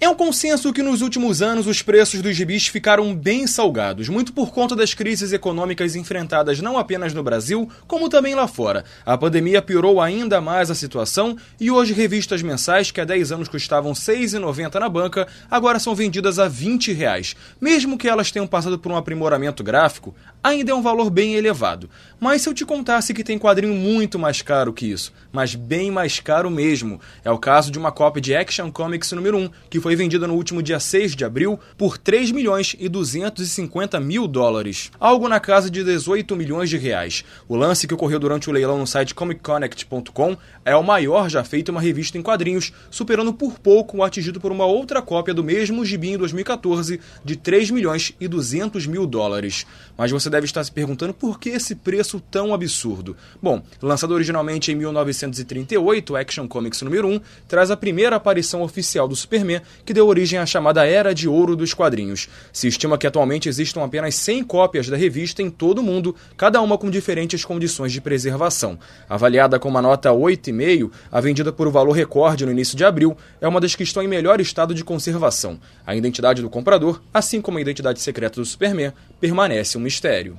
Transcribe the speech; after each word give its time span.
É 0.00 0.08
um 0.08 0.14
consenso 0.14 0.72
que 0.72 0.80
nos 0.80 1.02
últimos 1.02 1.42
anos 1.42 1.66
os 1.66 1.82
preços 1.82 2.22
dos 2.22 2.36
gibis 2.36 2.68
ficaram 2.68 3.12
bem 3.12 3.48
salgados, 3.48 4.08
muito 4.08 4.32
por 4.32 4.52
conta 4.52 4.76
das 4.76 4.94
crises 4.94 5.32
econômicas 5.32 5.96
enfrentadas 5.96 6.60
não 6.60 6.78
apenas 6.78 7.12
no 7.12 7.20
Brasil, 7.20 7.68
como 7.84 8.08
também 8.08 8.32
lá 8.32 8.46
fora. 8.46 8.84
A 9.04 9.18
pandemia 9.18 9.60
piorou 9.60 10.00
ainda 10.00 10.40
mais 10.40 10.70
a 10.70 10.74
situação 10.76 11.36
e 11.58 11.68
hoje 11.68 11.92
revistas 11.92 12.42
mensais 12.42 12.92
que 12.92 13.00
há 13.00 13.04
10 13.04 13.32
anos 13.32 13.48
custavam 13.48 13.90
R$ 13.90 13.98
6,90 13.98 14.78
na 14.78 14.88
banca, 14.88 15.26
agora 15.50 15.80
são 15.80 15.96
vendidas 15.96 16.38
a 16.38 16.46
20 16.46 16.92
reais. 16.92 17.34
Mesmo 17.60 17.98
que 17.98 18.08
elas 18.08 18.30
tenham 18.30 18.46
passado 18.46 18.78
por 18.78 18.92
um 18.92 18.96
aprimoramento 18.96 19.64
gráfico, 19.64 20.14
ainda 20.40 20.70
é 20.70 20.74
um 20.76 20.82
valor 20.82 21.10
bem 21.10 21.34
elevado. 21.34 21.90
Mas 22.20 22.42
se 22.42 22.48
eu 22.48 22.54
te 22.54 22.64
contasse 22.64 23.12
que 23.12 23.24
tem 23.24 23.36
quadrinho 23.36 23.74
muito 23.74 24.16
mais 24.16 24.42
caro 24.42 24.72
que 24.72 24.86
isso, 24.86 25.12
mas 25.32 25.56
bem 25.56 25.90
mais 25.90 26.20
caro 26.20 26.48
mesmo, 26.48 27.00
é 27.24 27.30
o 27.32 27.38
caso 27.38 27.72
de 27.72 27.78
uma 27.80 27.90
cópia 27.90 28.20
de 28.20 28.36
Action 28.36 28.70
Comics 28.70 29.10
número 29.10 29.36
1, 29.38 29.50
que 29.68 29.80
foi 29.80 29.87
foi 29.88 29.96
vendida 29.96 30.26
no 30.26 30.34
último 30.34 30.62
dia 30.62 30.78
6 30.78 31.16
de 31.16 31.24
abril 31.24 31.58
por 31.78 31.96
3 31.96 32.30
milhões 32.30 32.76
e 32.78 32.90
250 32.90 33.98
mil 33.98 34.28
dólares, 34.28 34.90
algo 35.00 35.26
na 35.30 35.40
casa 35.40 35.70
de 35.70 35.82
18 35.82 36.36
milhões 36.36 36.68
de 36.68 36.76
reais. 36.76 37.24
O 37.48 37.56
lance 37.56 37.86
que 37.86 37.94
ocorreu 37.94 38.18
durante 38.18 38.50
o 38.50 38.52
leilão 38.52 38.78
no 38.78 38.86
site 38.86 39.14
comicconnect.com 39.14 40.36
é 40.62 40.76
o 40.76 40.82
maior 40.82 41.30
já 41.30 41.42
feito 41.42 41.70
em 41.70 41.74
uma 41.74 41.80
revista 41.80 42.18
em 42.18 42.22
quadrinhos, 42.22 42.70
superando 42.90 43.32
por 43.32 43.58
pouco 43.58 43.96
o 43.96 44.04
atingido 44.04 44.38
por 44.38 44.52
uma 44.52 44.66
outra 44.66 45.00
cópia 45.00 45.32
do 45.32 45.42
mesmo 45.42 45.82
gibi 45.86 46.10
em 46.10 46.18
2014 46.18 47.00
de 47.24 47.36
3 47.36 47.70
milhões 47.70 48.12
e 48.20 48.28
200 48.28 48.86
mil 48.86 49.06
dólares. 49.06 49.64
Mas 49.96 50.10
você 50.10 50.28
deve 50.28 50.44
estar 50.44 50.62
se 50.62 50.70
perguntando 50.70 51.14
por 51.14 51.40
que 51.40 51.48
esse 51.48 51.74
preço 51.74 52.20
tão 52.30 52.52
absurdo. 52.52 53.16
Bom, 53.40 53.62
lançado 53.80 54.12
originalmente 54.12 54.70
em 54.70 54.74
1938, 54.74 56.14
Action 56.14 56.46
Comics 56.46 56.82
número 56.82 57.08
1 57.08 57.20
traz 57.48 57.70
a 57.70 57.76
primeira 57.76 58.16
aparição 58.16 58.60
oficial 58.60 59.08
do 59.08 59.16
Superman 59.16 59.62
que 59.84 59.94
deu 59.94 60.06
origem 60.06 60.38
à 60.38 60.46
chamada 60.46 60.86
Era 60.86 61.14
de 61.14 61.28
Ouro 61.28 61.56
dos 61.56 61.74
quadrinhos. 61.74 62.28
Se 62.52 62.68
estima 62.68 62.98
que 62.98 63.06
atualmente 63.06 63.48
existam 63.48 63.82
apenas 63.82 64.14
100 64.14 64.44
cópias 64.44 64.88
da 64.88 64.96
revista 64.96 65.42
em 65.42 65.50
todo 65.50 65.78
o 65.78 65.82
mundo, 65.82 66.14
cada 66.36 66.60
uma 66.60 66.78
com 66.78 66.90
diferentes 66.90 67.44
condições 67.44 67.92
de 67.92 68.00
preservação. 68.00 68.78
Avaliada 69.08 69.58
com 69.58 69.68
uma 69.68 69.82
nota 69.82 70.10
8,5, 70.10 70.90
a 71.10 71.20
vendida 71.20 71.52
por 71.52 71.70
valor 71.70 71.92
recorde 71.92 72.44
no 72.44 72.52
início 72.52 72.76
de 72.76 72.84
abril 72.84 73.16
é 73.40 73.48
uma 73.48 73.60
das 73.60 73.74
que 73.74 73.82
estão 73.82 74.02
em 74.02 74.08
melhor 74.08 74.40
estado 74.40 74.74
de 74.74 74.84
conservação. 74.84 75.58
A 75.86 75.94
identidade 75.94 76.42
do 76.42 76.50
comprador, 76.50 77.00
assim 77.12 77.40
como 77.40 77.58
a 77.58 77.60
identidade 77.60 78.00
secreta 78.00 78.40
do 78.40 78.46
Superman, 78.46 78.92
permanece 79.20 79.76
um 79.76 79.80
mistério. 79.80 80.38